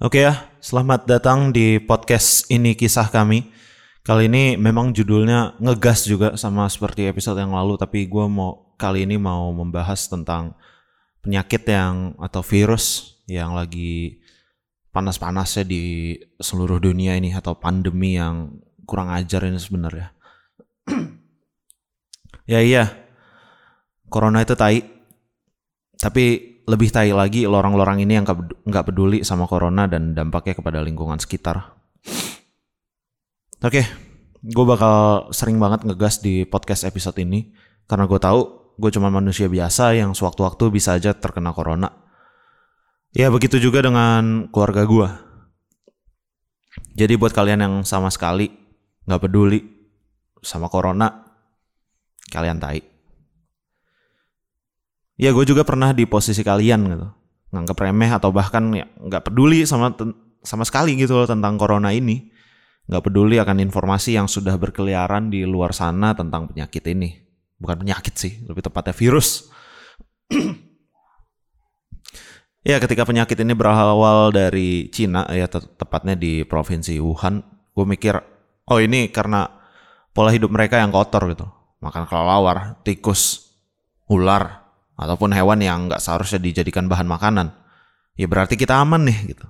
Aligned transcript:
Oke 0.00 0.24
ya, 0.24 0.48
selamat 0.64 1.04
datang 1.04 1.52
di 1.52 1.76
podcast 1.76 2.48
ini 2.48 2.72
kisah 2.72 3.12
kami. 3.12 3.52
Kali 4.00 4.32
ini 4.32 4.56
memang 4.56 4.96
judulnya 4.96 5.60
ngegas 5.60 6.08
juga 6.08 6.40
sama 6.40 6.64
seperti 6.72 7.04
episode 7.04 7.36
yang 7.36 7.52
lalu, 7.52 7.76
tapi 7.76 8.08
gue 8.08 8.24
mau 8.24 8.72
kali 8.80 9.04
ini 9.04 9.20
mau 9.20 9.52
membahas 9.52 10.08
tentang 10.08 10.56
penyakit 11.20 11.68
yang 11.68 12.16
atau 12.16 12.40
virus 12.40 13.12
yang 13.28 13.52
lagi 13.52 14.24
panas-panasnya 14.88 15.68
di 15.68 16.16
seluruh 16.40 16.80
dunia 16.80 17.20
ini 17.20 17.36
atau 17.36 17.60
pandemi 17.60 18.16
yang 18.16 18.56
kurang 18.88 19.12
ajar 19.12 19.52
ini 19.52 19.60
sebenarnya. 19.60 20.16
ya 22.56 22.64
iya, 22.64 22.88
corona 24.08 24.40
itu 24.40 24.56
tai, 24.56 24.80
tapi 26.00 26.49
lebih 26.70 26.94
tai 26.94 27.10
lagi 27.10 27.50
lorong-lorong 27.50 27.98
ini 27.98 28.22
yang 28.22 28.26
nggak 28.62 28.84
peduli 28.86 29.26
sama 29.26 29.50
corona 29.50 29.90
dan 29.90 30.14
dampaknya 30.14 30.54
kepada 30.54 30.78
lingkungan 30.78 31.18
sekitar. 31.18 31.74
Oke, 33.60 33.82
gue 34.40 34.64
bakal 34.64 35.28
sering 35.34 35.58
banget 35.58 35.82
ngegas 35.82 36.22
di 36.22 36.46
podcast 36.46 36.86
episode 36.86 37.18
ini 37.18 37.50
karena 37.90 38.06
gue 38.06 38.16
tahu 38.22 38.40
gue 38.78 38.90
cuma 38.94 39.10
manusia 39.10 39.50
biasa 39.50 39.98
yang 39.98 40.14
sewaktu-waktu 40.14 40.64
bisa 40.70 40.94
aja 40.94 41.10
terkena 41.10 41.50
corona. 41.50 41.90
Ya 43.10 43.26
begitu 43.28 43.58
juga 43.58 43.82
dengan 43.82 44.46
keluarga 44.54 44.86
gue. 44.86 45.08
Jadi 46.94 47.18
buat 47.18 47.34
kalian 47.34 47.60
yang 47.66 47.74
sama 47.82 48.08
sekali 48.14 48.46
nggak 49.10 49.26
peduli 49.26 49.58
sama 50.40 50.70
corona, 50.70 51.26
kalian 52.30 52.62
tai. 52.62 52.89
Ya 55.20 55.36
gue 55.36 55.44
juga 55.44 55.68
pernah 55.68 55.92
di 55.92 56.08
posisi 56.08 56.40
kalian 56.40 56.80
gitu, 56.88 57.08
nganggap 57.52 57.76
remeh 57.76 58.08
atau 58.08 58.32
bahkan 58.32 58.72
ya 58.72 58.88
nggak 58.96 59.28
peduli 59.28 59.68
sama 59.68 59.92
sama 60.40 60.64
sekali 60.64 60.96
gitu 60.96 61.12
loh 61.20 61.28
tentang 61.28 61.60
corona 61.60 61.92
ini 61.92 62.32
nggak 62.90 63.06
peduli 63.06 63.36
akan 63.38 63.62
informasi 63.62 64.18
yang 64.18 64.26
sudah 64.26 64.58
berkeliaran 64.58 65.30
di 65.30 65.46
luar 65.46 65.70
sana 65.70 66.10
tentang 66.10 66.50
penyakit 66.50 66.82
ini. 66.90 67.22
Bukan 67.60 67.86
penyakit 67.86 68.16
sih, 68.18 68.40
lebih 68.48 68.66
tepatnya 68.66 68.90
virus. 68.90 69.46
ya, 72.70 72.80
ketika 72.82 73.04
penyakit 73.06 73.36
ini 73.38 73.52
berawal 73.54 74.32
dari 74.34 74.88
Cina, 74.88 75.28
ya 75.28 75.46
te 75.46 75.60
tepatnya 75.60 76.16
di 76.16 76.42
provinsi 76.42 76.96
Wuhan, 76.98 77.44
gue 77.76 77.84
mikir, 77.84 78.16
oh 78.66 78.80
ini 78.80 79.12
karena 79.12 79.44
pola 80.16 80.32
hidup 80.32 80.50
mereka 80.50 80.80
yang 80.80 80.90
kotor 80.90 81.28
gitu. 81.30 81.46
Makan 81.84 82.08
kelelawar, 82.08 82.80
tikus, 82.82 83.54
ular, 84.08 84.69
ataupun 85.00 85.32
hewan 85.32 85.64
yang 85.64 85.88
nggak 85.88 86.04
seharusnya 86.04 86.36
dijadikan 86.44 86.84
bahan 86.84 87.08
makanan. 87.08 87.56
Ya 88.20 88.28
berarti 88.28 88.60
kita 88.60 88.76
aman 88.84 89.08
nih 89.08 89.32
gitu. 89.32 89.48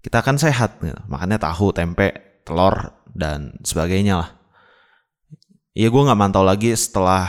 Kita 0.00 0.24
akan 0.24 0.40
sehat 0.40 0.80
gitu. 0.80 0.96
Makannya 1.12 1.36
tahu, 1.36 1.76
tempe, 1.76 2.40
telur 2.48 2.96
dan 3.12 3.52
sebagainya 3.60 4.24
lah. 4.24 4.30
Ya 5.76 5.92
gue 5.92 6.02
nggak 6.02 6.16
mantau 6.16 6.40
lagi 6.40 6.72
setelah 6.72 7.28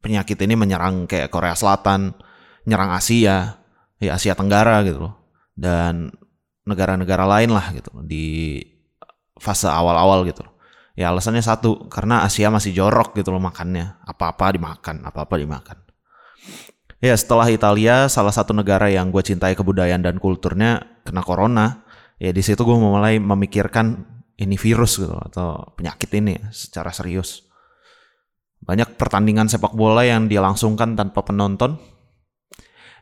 penyakit 0.00 0.40
ini 0.40 0.56
menyerang 0.56 1.04
kayak 1.04 1.28
Korea 1.28 1.52
Selatan, 1.52 2.16
nyerang 2.64 2.96
Asia, 2.96 3.60
ya 4.00 4.10
Asia 4.16 4.32
Tenggara 4.32 4.80
gitu 4.88 5.04
loh, 5.04 5.14
dan 5.52 6.08
negara-negara 6.64 7.28
lain 7.28 7.52
lah 7.52 7.68
gitu 7.76 7.92
di 8.00 8.56
fase 9.36 9.68
awal-awal 9.68 10.24
gitu 10.24 10.48
loh. 10.48 10.56
Ya 10.96 11.12
alasannya 11.12 11.44
satu, 11.44 11.86
karena 11.92 12.24
Asia 12.24 12.48
masih 12.48 12.72
jorok 12.72 13.12
gitu 13.14 13.30
loh 13.30 13.40
makannya, 13.40 14.00
apa-apa 14.08 14.56
dimakan, 14.56 15.04
apa-apa 15.04 15.34
dimakan. 15.36 15.78
Ya 17.00 17.16
setelah 17.16 17.48
Italia, 17.48 18.12
salah 18.12 18.32
satu 18.32 18.52
negara 18.52 18.92
yang 18.92 19.08
gue 19.08 19.24
cintai 19.24 19.56
kebudayaan 19.56 20.04
dan 20.04 20.20
kulturnya 20.20 21.00
kena 21.00 21.24
corona, 21.24 21.88
ya 22.20 22.28
di 22.28 22.44
situ 22.44 22.60
gue 22.60 22.76
mulai 22.76 23.16
memikirkan 23.16 24.04
ini 24.36 24.56
virus 24.60 25.00
gitu 25.00 25.16
atau 25.16 25.72
penyakit 25.80 26.12
ini 26.16 26.36
secara 26.52 26.92
serius. 26.92 27.48
Banyak 28.60 29.00
pertandingan 29.00 29.48
sepak 29.48 29.72
bola 29.72 30.04
yang 30.04 30.28
dilangsungkan 30.28 30.92
tanpa 30.92 31.24
penonton 31.24 31.80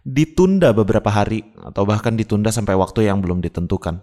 ditunda 0.07 0.71
beberapa 0.71 1.11
hari 1.11 1.43
atau 1.59 1.83
bahkan 1.83 2.15
ditunda 2.15 2.55
sampai 2.55 2.79
waktu 2.79 3.11
yang 3.11 3.19
belum 3.19 3.43
ditentukan. 3.43 3.99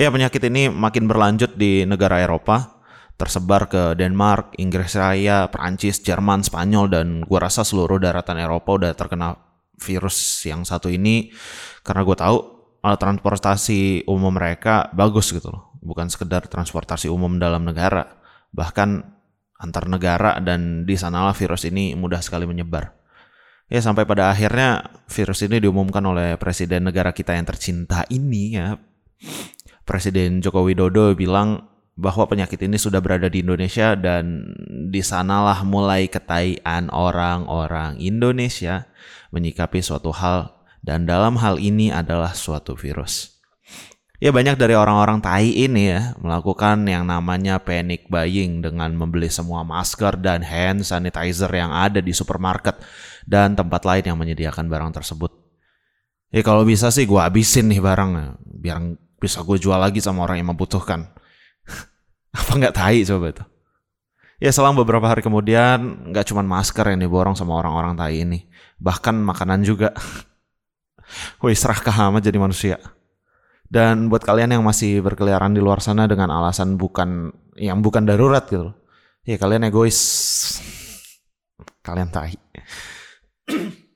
ya, 0.00 0.12
penyakit 0.12 0.44
ini 0.44 0.68
makin 0.68 1.08
berlanjut 1.08 1.56
di 1.56 1.88
negara 1.88 2.20
Eropa, 2.20 2.79
tersebar 3.20 3.68
ke 3.68 3.92
Denmark, 4.00 4.56
Inggris 4.56 4.96
Raya, 4.96 5.52
Prancis, 5.52 6.00
Jerman, 6.00 6.40
Spanyol 6.40 6.88
dan 6.88 7.06
gua 7.28 7.44
rasa 7.44 7.60
seluruh 7.60 8.00
daratan 8.00 8.40
Eropa 8.40 8.80
udah 8.80 8.96
terkena 8.96 9.36
virus 9.80 10.44
yang 10.44 10.64
satu 10.64 10.92
ini 10.92 11.32
karena 11.80 12.04
gue 12.04 12.16
tahu 12.16 12.36
alat 12.84 13.00
transportasi 13.00 14.04
umum 14.08 14.32
mereka 14.32 14.92
bagus 14.92 15.32
gitu 15.32 15.48
loh. 15.48 15.72
Bukan 15.80 16.12
sekedar 16.12 16.44
transportasi 16.44 17.08
umum 17.08 17.40
dalam 17.40 17.64
negara, 17.64 18.20
bahkan 18.52 19.16
antar 19.56 19.88
negara 19.88 20.36
dan 20.40 20.84
di 20.84 20.96
sanalah 20.96 21.32
virus 21.32 21.64
ini 21.64 21.96
mudah 21.96 22.20
sekali 22.20 22.44
menyebar. 22.44 22.92
Ya 23.70 23.80
sampai 23.80 24.04
pada 24.04 24.28
akhirnya 24.28 25.00
virus 25.08 25.46
ini 25.46 25.62
diumumkan 25.62 26.02
oleh 26.04 26.36
presiden 26.36 26.84
negara 26.84 27.16
kita 27.16 27.32
yang 27.32 27.48
tercinta 27.48 28.04
ini 28.12 28.56
ya. 28.56 28.76
Presiden 29.86 30.44
Joko 30.44 30.66
Widodo 30.66 31.16
bilang 31.16 31.69
bahwa 31.98 32.24
penyakit 32.26 32.60
ini 32.64 32.78
sudah 32.78 33.02
berada 33.02 33.26
di 33.26 33.42
Indonesia 33.44 33.92
dan 33.98 34.54
di 34.88 35.02
sanalah 35.04 35.62
mulai 35.66 36.06
ketaian 36.08 36.88
orang-orang 36.88 38.00
Indonesia 38.00 38.88
menyikapi 39.34 39.84
suatu 39.84 40.10
hal 40.14 40.54
dan 40.80 41.04
dalam 41.04 41.36
hal 41.36 41.60
ini 41.60 41.92
adalah 41.92 42.32
suatu 42.32 42.72
virus. 42.72 43.40
Ya 44.20 44.36
banyak 44.36 44.60
dari 44.60 44.76
orang-orang 44.76 45.24
tai 45.24 45.48
ini 45.48 45.96
ya 45.96 46.12
melakukan 46.20 46.84
yang 46.84 47.08
namanya 47.08 47.56
panic 47.56 48.04
buying 48.12 48.60
dengan 48.60 48.92
membeli 48.92 49.32
semua 49.32 49.64
masker 49.64 50.20
dan 50.20 50.44
hand 50.44 50.84
sanitizer 50.84 51.48
yang 51.48 51.72
ada 51.72 52.04
di 52.04 52.12
supermarket 52.12 52.76
dan 53.24 53.56
tempat 53.56 53.80
lain 53.88 54.04
yang 54.12 54.20
menyediakan 54.20 54.68
barang 54.68 54.92
tersebut. 54.92 55.32
Ya 56.28 56.44
kalau 56.44 56.68
bisa 56.68 56.92
sih 56.92 57.08
gue 57.08 57.16
habisin 57.16 57.72
nih 57.72 57.80
barang 57.80 58.36
biar 58.60 58.92
bisa 59.16 59.40
gue 59.40 59.56
jual 59.56 59.80
lagi 59.80 60.04
sama 60.04 60.28
orang 60.28 60.44
yang 60.44 60.52
membutuhkan. 60.52 61.16
Apa 62.30 62.52
nggak 62.58 62.74
tai 62.74 63.02
coba 63.02 63.26
itu? 63.34 63.44
Ya 64.40 64.50
selang 64.56 64.72
beberapa 64.72 65.04
hari 65.04 65.20
kemudian 65.20 66.08
nggak 66.10 66.32
cuma 66.32 66.40
masker 66.40 66.88
yang 66.88 67.04
diborong 67.04 67.36
sama 67.36 67.60
orang-orang 67.60 67.92
tai 67.92 68.24
ini, 68.24 68.48
bahkan 68.80 69.12
makanan 69.20 69.60
juga. 69.66 69.92
Wih, 71.44 71.58
serakah 71.58 72.08
amat 72.08 72.24
jadi 72.24 72.38
manusia. 72.40 72.78
Dan 73.70 74.08
buat 74.10 74.24
kalian 74.24 74.56
yang 74.56 74.64
masih 74.64 75.04
berkeliaran 75.04 75.54
di 75.54 75.60
luar 75.62 75.78
sana 75.78 76.08
dengan 76.08 76.32
alasan 76.32 76.74
bukan 76.74 77.30
yang 77.54 77.84
bukan 77.84 78.08
darurat 78.08 78.42
gitu. 78.48 78.72
Ya 79.28 79.36
kalian 79.36 79.68
egois. 79.68 79.98
Kalian 81.84 82.08
tahi. 82.08 82.34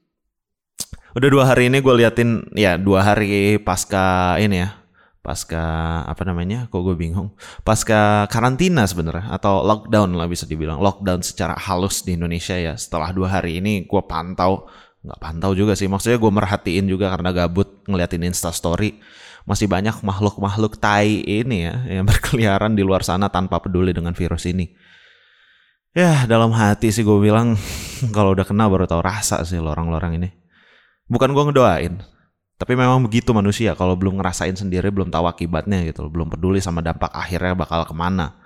Udah 1.17 1.29
dua 1.31 1.45
hari 1.47 1.71
ini 1.71 1.79
gue 1.79 1.95
liatin 1.95 2.51
ya 2.59 2.75
dua 2.75 3.07
hari 3.07 3.63
pasca 3.63 4.35
ini 4.43 4.67
ya 4.67 4.84
pasca 5.25 5.65
apa 6.05 6.21
namanya 6.29 6.69
kok 6.69 6.85
gue 6.85 6.93
bingung. 6.93 7.33
Pasca 7.65 8.29
karantina 8.29 8.85
sebenarnya 8.85 9.33
atau 9.33 9.65
lockdown 9.65 10.13
lah 10.13 10.29
bisa 10.29 10.45
dibilang. 10.45 10.77
Lockdown 10.85 11.25
secara 11.25 11.57
halus 11.57 12.05
di 12.05 12.13
Indonesia 12.13 12.53
ya. 12.53 12.77
Setelah 12.77 13.17
dua 13.17 13.41
hari 13.41 13.65
ini 13.65 13.89
gue 13.89 14.03
pantau. 14.05 14.69
Nggak 15.01 15.21
pantau 15.25 15.57
juga 15.57 15.73
sih. 15.73 15.89
Maksudnya 15.89 16.21
gue 16.21 16.29
merhatiin 16.29 16.85
juga 16.85 17.09
karena 17.09 17.33
gabut 17.33 17.81
ngeliatin 17.89 18.29
insta 18.29 18.53
story. 18.53 19.01
Masih 19.49 19.65
banyak 19.65 20.05
makhluk-makhluk 20.05 20.77
tai 20.77 21.25
ini 21.25 21.73
ya 21.73 21.75
yang 21.89 22.05
berkeliaran 22.13 22.77
di 22.77 22.85
luar 22.85 23.01
sana 23.01 23.33
tanpa 23.33 23.65
peduli 23.65 23.97
dengan 23.97 24.13
virus 24.13 24.45
ini. 24.45 24.69
Ya 25.97 26.29
dalam 26.29 26.53
hati 26.53 26.93
sih 26.93 27.01
gue 27.01 27.17
bilang 27.17 27.57
kalau 28.17 28.37
udah 28.37 28.45
kena 28.45 28.69
baru 28.69 28.85
tahu 28.85 29.01
rasa 29.01 29.41
sih 29.49 29.57
lorong-lorong 29.57 30.21
ini. 30.21 30.29
Bukan 31.09 31.33
gue 31.33 31.43
ngedoain 31.49 32.14
tapi 32.65 32.81
memang 32.81 33.05
begitu 33.05 33.37
manusia 33.37 33.77
kalau 33.77 33.93
belum 33.93 34.17
ngerasain 34.17 34.57
sendiri 34.57 34.89
belum 34.89 35.13
tahu 35.13 35.29
akibatnya 35.29 35.85
gitu 35.85 36.09
belum 36.09 36.33
peduli 36.33 36.65
sama 36.65 36.81
dampak 36.81 37.13
akhirnya 37.13 37.53
bakal 37.53 37.85
ke 37.85 37.93
mana. 37.93 38.41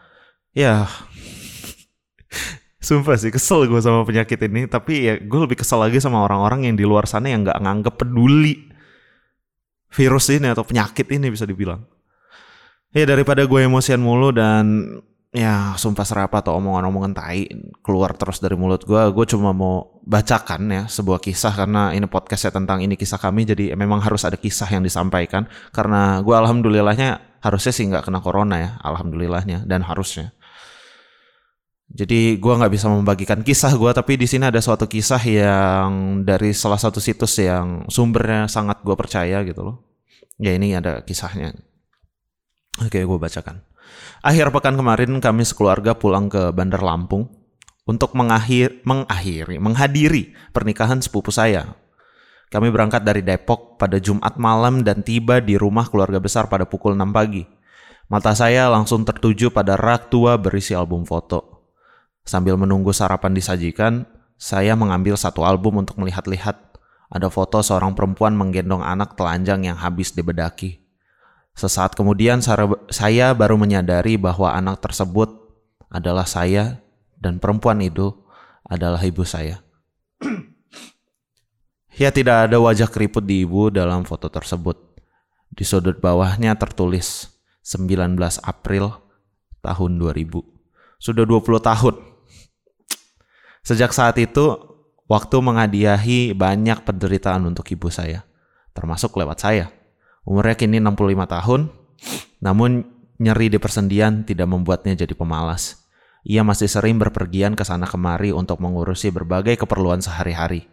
Ya 0.50 0.90
Sumpah 2.82 3.14
sih 3.14 3.30
kesel 3.30 3.70
gue 3.70 3.78
sama 3.78 4.02
penyakit 4.02 4.42
ini. 4.42 4.66
Tapi 4.66 5.06
ya 5.06 5.14
gue 5.22 5.40
lebih 5.46 5.62
kesel 5.62 5.78
lagi 5.78 6.02
sama 6.02 6.26
orang-orang 6.26 6.66
yang 6.66 6.74
di 6.74 6.82
luar 6.82 7.06
sana 7.06 7.30
yang 7.30 7.46
gak 7.46 7.62
nganggep 7.62 7.94
peduli 7.94 8.66
Virus 9.86 10.34
ini 10.34 10.50
atau 10.50 10.66
penyakit 10.66 11.06
ini 11.14 11.30
bisa 11.30 11.46
dibilang. 11.46 11.86
Ya 12.90 13.06
daripada 13.06 13.46
gue 13.46 13.60
emosian 13.62 14.02
mulu 14.02 14.34
dan 14.34 14.98
ya 15.28 15.76
sumpah 15.76 16.08
serapa 16.08 16.40
atau 16.40 16.56
omongan-omongan 16.56 17.12
tai 17.12 17.44
keluar 17.84 18.16
terus 18.16 18.40
dari 18.40 18.56
mulut 18.56 18.80
gue 18.88 19.12
gue 19.12 19.26
cuma 19.28 19.52
mau 19.52 20.00
bacakan 20.08 20.72
ya 20.72 20.82
sebuah 20.88 21.20
kisah 21.20 21.52
karena 21.52 21.92
ini 21.92 22.08
podcastnya 22.08 22.56
tentang 22.56 22.80
ini 22.80 22.96
kisah 22.96 23.20
kami 23.20 23.44
jadi 23.44 23.76
memang 23.76 24.00
harus 24.00 24.24
ada 24.24 24.40
kisah 24.40 24.72
yang 24.72 24.80
disampaikan 24.80 25.44
karena 25.76 26.24
gue 26.24 26.32
alhamdulillahnya 26.32 27.20
harusnya 27.44 27.72
sih 27.76 27.84
nggak 27.92 28.08
kena 28.08 28.24
corona 28.24 28.56
ya 28.56 28.70
alhamdulillahnya 28.80 29.68
dan 29.68 29.84
harusnya 29.84 30.32
Jadi 31.88 32.36
gue 32.36 32.52
nggak 32.52 32.68
bisa 32.68 32.84
membagikan 32.92 33.40
kisah 33.40 33.72
gue, 33.72 33.88
tapi 33.96 34.20
di 34.20 34.28
sini 34.28 34.44
ada 34.44 34.60
suatu 34.60 34.84
kisah 34.84 35.24
yang 35.24 36.20
dari 36.20 36.52
salah 36.52 36.76
satu 36.76 37.00
situs 37.00 37.40
yang 37.40 37.88
sumbernya 37.88 38.44
sangat 38.44 38.84
gue 38.84 38.92
percaya 38.92 39.40
gitu 39.40 39.64
loh. 39.64 39.76
Ya 40.36 40.52
ini 40.52 40.76
ada 40.76 41.00
kisahnya. 41.00 41.56
Oke, 42.84 43.00
gue 43.00 43.18
bacakan. 43.18 43.67
Akhir 44.20 44.50
pekan 44.50 44.74
kemarin 44.74 45.22
kami 45.22 45.46
sekeluarga 45.46 45.94
pulang 45.94 46.26
ke 46.26 46.50
Bandar 46.50 46.82
Lampung 46.82 47.30
untuk 47.88 48.12
mengakhir, 48.12 48.84
mengakhiri, 48.84 49.56
menghadiri 49.56 50.36
pernikahan 50.52 51.00
sepupu 51.00 51.32
saya. 51.32 51.78
Kami 52.48 52.72
berangkat 52.72 53.04
dari 53.04 53.20
Depok 53.20 53.76
pada 53.76 54.00
Jumat 54.00 54.40
malam 54.40 54.80
dan 54.80 55.04
tiba 55.04 55.40
di 55.40 55.60
rumah 55.60 55.88
keluarga 55.88 56.16
besar 56.16 56.48
pada 56.48 56.64
pukul 56.64 56.96
6 56.96 57.12
pagi. 57.12 57.44
Mata 58.08 58.32
saya 58.32 58.72
langsung 58.72 59.04
tertuju 59.04 59.52
pada 59.52 59.76
rak 59.76 60.08
tua 60.08 60.40
berisi 60.40 60.72
album 60.72 61.04
foto. 61.04 61.68
Sambil 62.24 62.56
menunggu 62.56 62.92
sarapan 62.92 63.36
disajikan, 63.36 64.08
saya 64.40 64.72
mengambil 64.76 65.16
satu 65.16 65.44
album 65.44 65.84
untuk 65.84 66.00
melihat-lihat. 66.00 66.56
Ada 67.12 67.28
foto 67.28 67.60
seorang 67.60 67.92
perempuan 67.92 68.32
menggendong 68.36 68.80
anak 68.80 69.16
telanjang 69.16 69.64
yang 69.68 69.76
habis 69.76 70.12
dibedaki. 70.16 70.87
Sesaat 71.58 71.98
kemudian 71.98 72.38
saya 72.88 73.26
baru 73.34 73.58
menyadari 73.58 74.14
bahwa 74.14 74.54
anak 74.54 74.78
tersebut 74.78 75.26
adalah 75.90 76.22
saya 76.22 76.78
dan 77.18 77.42
perempuan 77.42 77.82
itu 77.82 78.14
adalah 78.62 79.02
ibu 79.02 79.26
saya. 79.26 79.58
ya 82.00 82.14
tidak 82.14 82.46
ada 82.46 82.62
wajah 82.62 82.86
keriput 82.86 83.26
di 83.26 83.42
ibu 83.42 83.74
dalam 83.74 84.06
foto 84.06 84.30
tersebut. 84.30 84.78
Di 85.50 85.66
sudut 85.66 85.98
bawahnya 85.98 86.54
tertulis 86.54 87.34
19 87.66 88.14
April 88.46 88.94
tahun 89.58 89.98
2000. 89.98 90.38
Sudah 91.02 91.26
20 91.26 91.58
tahun 91.58 91.94
Sejak 93.68 93.92
saat 93.92 94.16
itu, 94.16 94.56
waktu 95.12 95.36
menghadiahi 95.44 96.32
banyak 96.32 96.88
penderitaan 96.88 97.44
untuk 97.44 97.68
ibu 97.68 97.92
saya, 97.92 98.24
termasuk 98.72 99.12
lewat 99.12 99.44
saya. 99.44 99.68
Umurnya 100.28 100.60
kini 100.60 100.76
65 100.76 101.24
tahun, 101.24 101.60
namun 102.44 102.84
nyeri 103.16 103.48
di 103.48 103.56
persendian 103.56 104.28
tidak 104.28 104.44
membuatnya 104.44 104.92
jadi 104.92 105.16
pemalas. 105.16 105.88
Ia 106.28 106.44
masih 106.44 106.68
sering 106.68 107.00
berpergian 107.00 107.56
ke 107.56 107.64
sana 107.64 107.88
kemari 107.88 108.36
untuk 108.36 108.60
mengurusi 108.60 109.08
berbagai 109.08 109.56
keperluan 109.56 110.04
sehari-hari. 110.04 110.68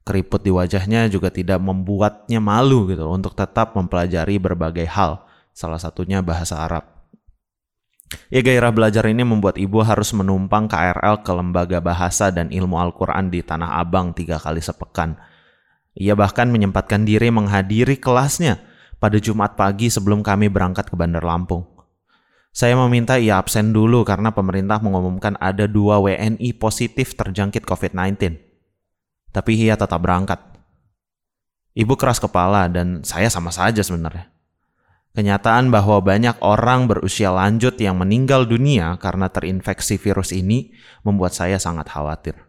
Keriput 0.00 0.40
di 0.40 0.48
wajahnya 0.48 1.12
juga 1.12 1.28
tidak 1.28 1.60
membuatnya 1.60 2.40
malu 2.40 2.88
gitu 2.88 3.04
untuk 3.12 3.36
tetap 3.36 3.76
mempelajari 3.76 4.40
berbagai 4.40 4.88
hal, 4.88 5.28
salah 5.52 5.76
satunya 5.76 6.24
bahasa 6.24 6.56
Arab. 6.64 6.88
Ya 8.32 8.40
gairah 8.40 8.72
belajar 8.72 9.04
ini 9.12 9.28
membuat 9.28 9.60
ibu 9.60 9.84
harus 9.84 10.14
menumpang 10.16 10.72
KRL 10.72 11.20
ke 11.20 11.32
lembaga 11.36 11.84
bahasa 11.84 12.32
dan 12.32 12.48
ilmu 12.48 12.80
Al-Quran 12.80 13.28
di 13.28 13.44
Tanah 13.44 13.76
Abang 13.76 14.16
tiga 14.16 14.40
kali 14.40 14.64
sepekan. 14.64 15.20
Ia 15.92 16.16
bahkan 16.16 16.48
menyempatkan 16.48 17.04
diri 17.04 17.28
menghadiri 17.28 18.00
kelasnya 18.00 18.62
pada 18.96 19.20
Jumat 19.20 19.54
pagi 19.54 19.92
sebelum 19.92 20.24
kami 20.24 20.48
berangkat 20.48 20.88
ke 20.88 20.96
Bandar 20.96 21.22
Lampung. 21.24 21.76
Saya 22.56 22.72
meminta 22.72 23.20
ia 23.20 23.36
absen 23.36 23.76
dulu 23.76 24.00
karena 24.00 24.32
pemerintah 24.32 24.80
mengumumkan 24.80 25.36
ada 25.36 25.68
dua 25.68 26.00
WNI 26.00 26.56
positif 26.56 27.12
terjangkit 27.12 27.68
COVID-19. 27.68 28.16
Tapi 29.28 29.52
ia 29.52 29.76
tetap 29.76 30.00
berangkat. 30.00 30.40
Ibu 31.76 31.92
keras 32.00 32.16
kepala 32.16 32.72
dan 32.72 33.04
saya 33.04 33.28
sama 33.28 33.52
saja 33.52 33.84
sebenarnya. 33.84 34.32
Kenyataan 35.12 35.68
bahwa 35.68 36.00
banyak 36.00 36.40
orang 36.40 36.88
berusia 36.88 37.28
lanjut 37.28 37.76
yang 37.76 38.00
meninggal 38.00 38.48
dunia 38.48 38.96
karena 39.00 39.28
terinfeksi 39.28 40.00
virus 40.00 40.32
ini 40.32 40.72
membuat 41.04 41.36
saya 41.36 41.60
sangat 41.60 41.92
khawatir. 41.92 42.40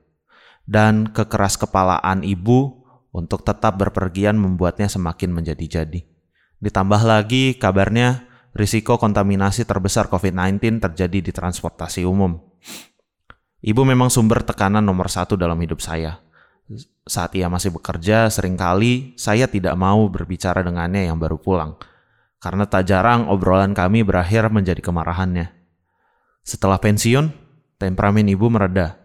Dan 0.63 1.11
kekeras 1.11 1.59
kepalaan 1.59 2.23
ibu 2.23 2.87
untuk 3.11 3.43
tetap 3.43 3.75
berpergian 3.75 4.39
membuatnya 4.39 4.87
semakin 4.87 5.35
menjadi-jadi. 5.35 6.16
Ditambah 6.57 7.01
lagi 7.05 7.57
kabarnya 7.57 8.25
risiko 8.57 8.97
kontaminasi 8.97 9.65
terbesar 9.65 10.09
COVID-19 10.09 10.81
terjadi 10.81 11.19
di 11.21 11.31
transportasi 11.31 12.01
umum. 12.03 12.37
Ibu 13.61 13.81
memang 13.85 14.09
sumber 14.09 14.41
tekanan 14.45 14.85
nomor 14.85 15.09
satu 15.09 15.37
dalam 15.37 15.57
hidup 15.61 15.81
saya. 15.81 16.21
Saat 17.07 17.37
ia 17.39 17.47
masih 17.47 17.71
bekerja, 17.71 18.27
sering 18.27 18.59
kali 18.59 19.15
saya 19.15 19.47
tidak 19.47 19.77
mau 19.79 20.09
berbicara 20.11 20.65
dengannya 20.65 21.07
yang 21.07 21.15
baru 21.21 21.39
pulang 21.39 21.77
karena 22.37 22.69
tak 22.69 22.85
jarang 22.85 23.25
obrolan 23.27 23.73
kami 23.73 24.05
berakhir 24.05 24.45
menjadi 24.53 24.81
kemarahannya. 24.81 25.51
Setelah 26.45 26.79
pensiun, 26.79 27.33
temperamen 27.81 28.29
ibu 28.29 28.47
mereda, 28.47 28.95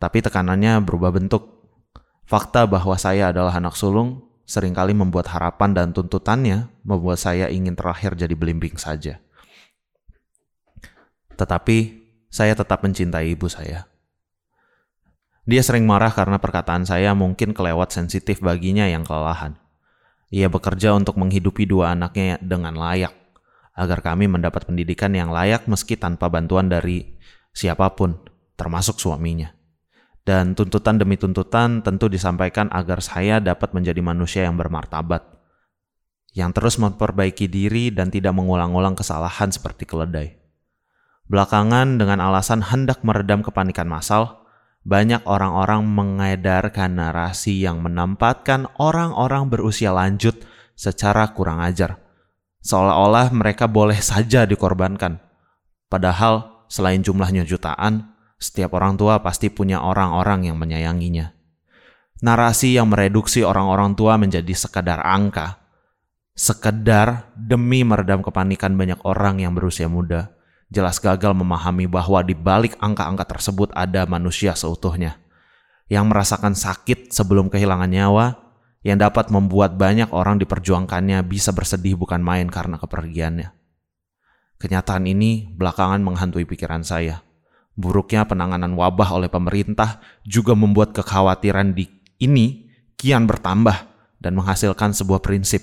tapi 0.00 0.24
tekanannya 0.24 0.82
berubah 0.82 1.14
bentuk. 1.14 1.46
Fakta 2.26 2.66
bahwa 2.66 2.98
saya 2.98 3.30
adalah 3.30 3.54
anak 3.54 3.78
sulung 3.78 4.25
sering 4.46 4.72
kali 4.72 4.94
membuat 4.94 5.26
harapan 5.34 5.74
dan 5.74 5.90
tuntutannya 5.90 6.70
membuat 6.86 7.18
saya 7.18 7.50
ingin 7.50 7.74
terakhir 7.74 8.14
jadi 8.14 8.32
belimbing 8.32 8.78
saja. 8.78 9.18
Tetapi 11.34 12.06
saya 12.30 12.54
tetap 12.54 12.80
mencintai 12.86 13.34
ibu 13.34 13.50
saya. 13.50 13.90
Dia 15.46 15.62
sering 15.62 15.86
marah 15.86 16.10
karena 16.10 16.42
perkataan 16.42 16.86
saya 16.86 17.14
mungkin 17.14 17.54
kelewat 17.54 17.94
sensitif 17.94 18.42
baginya 18.42 18.86
yang 18.86 19.06
kelelahan. 19.06 19.58
Ia 20.34 20.50
bekerja 20.50 20.90
untuk 20.94 21.18
menghidupi 21.22 21.70
dua 21.70 21.94
anaknya 21.94 22.38
dengan 22.42 22.74
layak, 22.74 23.14
agar 23.78 24.02
kami 24.02 24.26
mendapat 24.26 24.66
pendidikan 24.66 25.14
yang 25.14 25.30
layak 25.30 25.70
meski 25.70 25.94
tanpa 25.94 26.26
bantuan 26.26 26.66
dari 26.66 27.14
siapa 27.54 27.94
pun, 27.94 28.18
termasuk 28.58 28.98
suaminya. 28.98 29.54
Dan 30.26 30.58
tuntutan 30.58 30.98
demi 30.98 31.14
tuntutan 31.14 31.86
tentu 31.86 32.10
disampaikan 32.10 32.66
agar 32.74 32.98
saya 32.98 33.38
dapat 33.38 33.70
menjadi 33.70 34.02
manusia 34.02 34.42
yang 34.42 34.58
bermartabat, 34.58 35.22
yang 36.34 36.50
terus 36.50 36.82
memperbaiki 36.82 37.46
diri 37.46 37.94
dan 37.94 38.10
tidak 38.10 38.34
mengulang-ulang 38.34 38.98
kesalahan 38.98 39.54
seperti 39.54 39.86
keledai. 39.86 40.34
Belakangan 41.30 42.02
dengan 42.02 42.18
alasan 42.18 42.58
hendak 42.58 43.06
meredam 43.06 43.46
kepanikan 43.46 43.86
massal, 43.86 44.42
banyak 44.82 45.22
orang-orang 45.30 45.86
mengedarkan 45.86 46.98
narasi 46.98 47.62
yang 47.62 47.78
menempatkan 47.82 48.66
orang-orang 48.82 49.46
berusia 49.46 49.94
lanjut 49.94 50.42
secara 50.74 51.30
kurang 51.34 51.62
ajar. 51.62 52.02
Seolah-olah 52.66 53.30
mereka 53.30 53.70
boleh 53.70 53.98
saja 54.02 54.42
dikorbankan. 54.42 55.22
Padahal 55.86 56.66
selain 56.66 56.98
jumlahnya 56.98 57.46
jutaan, 57.46 58.15
setiap 58.36 58.76
orang 58.76 59.00
tua 59.00 59.20
pasti 59.24 59.48
punya 59.48 59.80
orang-orang 59.80 60.48
yang 60.48 60.56
menyayanginya. 60.60 61.32
Narasi 62.24 62.76
yang 62.76 62.88
mereduksi 62.88 63.44
orang-orang 63.44 63.92
tua 63.92 64.16
menjadi 64.16 64.52
sekadar 64.56 65.04
angka, 65.04 65.60
sekedar 66.32 67.32
demi 67.36 67.84
meredam 67.84 68.24
kepanikan 68.24 68.72
banyak 68.76 69.00
orang 69.04 69.40
yang 69.40 69.52
berusia 69.52 69.88
muda 69.88 70.32
jelas 70.66 70.98
gagal 70.98 71.30
memahami 71.30 71.86
bahwa 71.86 72.20
di 72.26 72.34
balik 72.34 72.74
angka-angka 72.82 73.38
tersebut 73.38 73.70
ada 73.70 74.02
manusia 74.08 74.50
seutuhnya 74.58 75.22
yang 75.86 76.10
merasakan 76.10 76.58
sakit 76.58 77.14
sebelum 77.14 77.46
kehilangan 77.46 77.90
nyawa, 77.90 78.26
yang 78.82 78.98
dapat 78.98 79.30
membuat 79.30 79.78
banyak 79.78 80.10
orang 80.14 80.38
diperjuangkannya 80.42 81.22
bisa 81.26 81.50
bersedih 81.54 81.98
bukan 81.98 82.22
main 82.22 82.50
karena 82.50 82.78
kepergiannya. 82.78 83.50
Kenyataan 84.58 85.04
ini 85.06 85.46
belakangan 85.54 86.02
menghantui 86.02 86.46
pikiran 86.46 86.82
saya. 86.82 87.22
Buruknya 87.76 88.24
penanganan 88.24 88.72
wabah 88.72 89.12
oleh 89.12 89.28
pemerintah 89.28 90.00
juga 90.24 90.56
membuat 90.56 90.96
kekhawatiran 90.96 91.76
di 91.76 91.92
ini 92.16 92.72
kian 92.96 93.28
bertambah 93.28 93.84
dan 94.16 94.32
menghasilkan 94.32 94.96
sebuah 94.96 95.20
prinsip. 95.20 95.60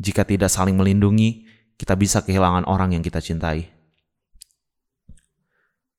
Jika 0.00 0.24
tidak 0.24 0.48
saling 0.48 0.80
melindungi, 0.80 1.44
kita 1.76 1.92
bisa 2.00 2.24
kehilangan 2.24 2.64
orang 2.64 2.96
yang 2.96 3.04
kita 3.04 3.20
cintai. 3.20 3.68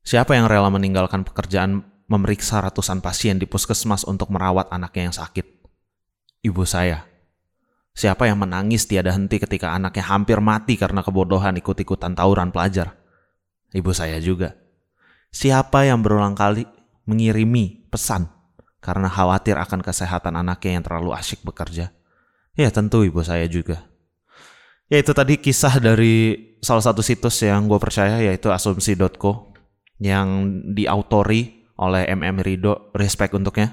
Siapa 0.02 0.34
yang 0.34 0.50
rela 0.50 0.74
meninggalkan 0.74 1.22
pekerjaan 1.22 1.86
memeriksa 2.10 2.58
ratusan 2.58 3.06
pasien 3.06 3.38
di 3.38 3.46
puskesmas 3.46 4.02
untuk 4.10 4.34
merawat 4.34 4.74
anaknya 4.74 5.14
yang 5.14 5.16
sakit? 5.16 5.46
Ibu 6.42 6.66
saya. 6.66 7.06
Siapa 7.94 8.26
yang 8.26 8.42
menangis 8.42 8.90
tiada 8.90 9.14
henti 9.14 9.38
ketika 9.38 9.78
anaknya 9.78 10.02
hampir 10.10 10.42
mati 10.42 10.74
karena 10.74 11.06
kebodohan 11.06 11.54
ikut-ikutan 11.62 12.18
tawuran 12.18 12.50
pelajar? 12.50 12.98
Ibu 13.70 13.94
saya 13.94 14.18
juga. 14.18 14.61
Siapa 15.32 15.88
yang 15.88 16.04
berulang 16.04 16.36
kali 16.36 16.68
mengirimi 17.08 17.88
pesan 17.88 18.28
karena 18.84 19.08
khawatir 19.08 19.56
akan 19.56 19.80
kesehatan 19.80 20.36
anaknya 20.36 20.80
yang 20.80 20.84
terlalu 20.84 21.16
asyik 21.16 21.40
bekerja? 21.48 21.96
Ya 22.60 22.70
tentu 22.70 23.08
ibu 23.08 23.24
saya 23.24 23.48
juga. 23.48 23.88
Ya 24.92 25.00
itu 25.00 25.16
tadi 25.16 25.40
kisah 25.40 25.80
dari 25.80 26.36
salah 26.60 26.84
satu 26.84 27.00
situs 27.00 27.40
yang 27.48 27.72
gue 27.72 27.80
percaya 27.80 28.20
yaitu 28.20 28.52
asumsi.co 28.52 29.56
yang 30.04 30.60
diautori 30.76 31.64
oleh 31.80 32.12
MM 32.12 32.44
Rido. 32.44 32.92
Respect 32.92 33.32
untuknya. 33.32 33.72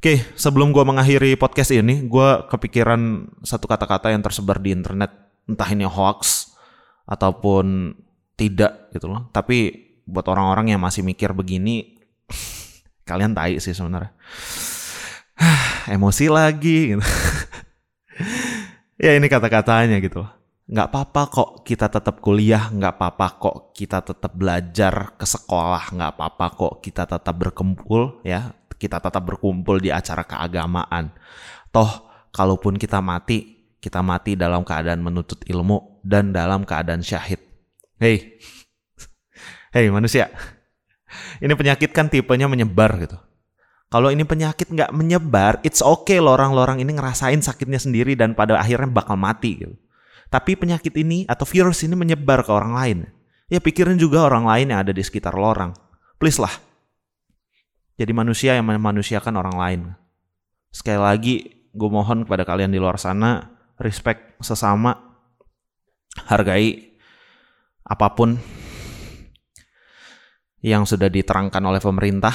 Oke, 0.00 0.22
sebelum 0.38 0.70
gue 0.72 0.80
mengakhiri 0.80 1.36
podcast 1.36 1.76
ini, 1.76 2.08
gue 2.08 2.28
kepikiran 2.48 3.26
satu 3.44 3.68
kata-kata 3.68 4.14
yang 4.14 4.22
tersebar 4.24 4.56
di 4.62 4.72
internet. 4.72 5.12
Entah 5.44 5.68
ini 5.68 5.84
hoax 5.84 6.54
ataupun 7.10 7.92
tidak 8.38 8.88
gitu 8.96 9.10
loh. 9.10 9.28
Tapi 9.34 9.89
buat 10.10 10.26
orang-orang 10.26 10.74
yang 10.74 10.82
masih 10.82 11.06
mikir 11.06 11.30
begini, 11.30 12.02
kalian 13.08 13.32
tai 13.32 13.62
sih 13.62 13.72
sebenarnya. 13.72 14.10
Emosi 15.94 16.26
lagi 16.26 16.94
gitu. 16.94 17.02
ya 19.04 19.14
ini 19.14 19.30
kata-katanya 19.30 20.02
gitu. 20.02 20.26
Nggak 20.70 20.86
apa-apa 20.86 21.22
kok 21.30 21.50
kita 21.66 21.90
tetap 21.90 22.22
kuliah, 22.22 22.70
nggak 22.70 22.94
apa-apa 22.94 23.26
kok 23.42 23.56
kita 23.74 24.06
tetap 24.06 24.38
belajar 24.38 25.18
ke 25.18 25.26
sekolah, 25.26 25.90
nggak 25.90 26.10
apa-apa 26.14 26.46
kok 26.54 26.74
kita 26.78 27.10
tetap 27.10 27.34
berkumpul 27.34 28.22
ya, 28.22 28.54
kita 28.78 29.02
tetap 29.02 29.22
berkumpul 29.26 29.82
di 29.82 29.90
acara 29.90 30.22
keagamaan. 30.22 31.10
Toh 31.74 31.90
kalaupun 32.30 32.78
kita 32.78 33.02
mati, 33.02 33.66
kita 33.82 33.98
mati 33.98 34.38
dalam 34.38 34.62
keadaan 34.62 35.02
menuntut 35.02 35.42
ilmu 35.42 35.98
dan 36.06 36.30
dalam 36.30 36.62
keadaan 36.62 37.02
syahid. 37.02 37.42
Hei, 37.98 38.38
hei 39.70 39.86
manusia, 39.90 40.30
ini 41.44 41.54
penyakit 41.54 41.90
kan 41.94 42.10
tipenya 42.10 42.46
menyebar 42.46 42.94
gitu. 43.02 43.18
Kalau 43.90 44.06
ini 44.14 44.22
penyakit 44.22 44.70
nggak 44.70 44.94
menyebar, 44.94 45.58
it's 45.66 45.82
okay 45.82 46.22
loh 46.22 46.38
orang-orang 46.38 46.78
ini 46.78 46.94
ngerasain 46.94 47.42
sakitnya 47.42 47.82
sendiri 47.82 48.14
dan 48.14 48.38
pada 48.38 48.54
akhirnya 48.54 48.86
bakal 48.86 49.18
mati 49.18 49.66
gitu. 49.66 49.74
Tapi 50.30 50.54
penyakit 50.54 50.94
ini 50.94 51.26
atau 51.26 51.42
virus 51.42 51.82
ini 51.82 51.98
menyebar 51.98 52.46
ke 52.46 52.54
orang 52.54 52.72
lain. 52.78 52.98
Ya 53.50 53.58
pikirin 53.58 53.98
juga 53.98 54.22
orang 54.22 54.46
lain 54.46 54.70
yang 54.70 54.86
ada 54.86 54.94
di 54.94 55.02
sekitar 55.02 55.34
lo 55.34 55.50
orang. 55.50 55.74
Please 56.22 56.38
lah. 56.38 56.54
Jadi 57.98 58.14
manusia 58.14 58.54
yang 58.54 58.70
memanusiakan 58.70 59.34
orang 59.34 59.56
lain. 59.58 59.80
Sekali 60.70 61.02
lagi, 61.02 61.34
gue 61.74 61.90
mohon 61.90 62.22
kepada 62.22 62.46
kalian 62.46 62.70
di 62.70 62.78
luar 62.78 62.94
sana, 62.94 63.58
respect 63.82 64.38
sesama, 64.38 64.94
hargai 66.30 66.94
apa 67.82 68.06
pun 68.14 68.38
yang 70.60 70.84
sudah 70.84 71.08
diterangkan 71.08 71.60
oleh 71.64 71.80
pemerintah, 71.80 72.32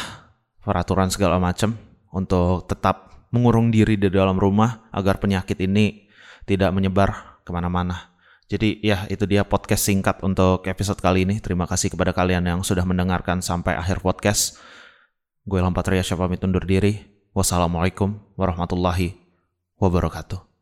peraturan 0.62 1.14
segala 1.14 1.38
macam 1.38 1.78
untuk 2.10 2.66
tetap 2.66 3.28
mengurung 3.30 3.70
diri 3.70 3.98
di 4.00 4.10
dalam 4.10 4.38
rumah 4.38 4.90
agar 4.90 5.22
penyakit 5.22 5.58
ini 5.62 6.10
tidak 6.46 6.74
menyebar 6.74 7.42
ke 7.46 7.52
mana-mana. 7.54 8.16
Jadi 8.46 8.78
ya 8.86 9.10
itu 9.10 9.26
dia 9.26 9.42
podcast 9.42 9.90
singkat 9.90 10.22
untuk 10.22 10.66
episode 10.70 11.02
kali 11.02 11.26
ini. 11.26 11.42
Terima 11.42 11.66
kasih 11.66 11.90
kepada 11.90 12.14
kalian 12.14 12.46
yang 12.46 12.60
sudah 12.62 12.86
mendengarkan 12.86 13.42
sampai 13.42 13.74
akhir 13.74 14.06
podcast. 14.06 14.62
Gue 15.46 15.62
Lampat 15.62 15.90
Ria 15.90 16.06
pamit 16.06 16.42
undur 16.46 16.66
diri. 16.66 17.02
Wassalamualaikum 17.34 18.16
warahmatullahi 18.38 19.18
wabarakatuh. 19.82 20.55